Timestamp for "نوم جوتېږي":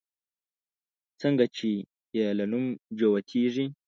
2.51-3.65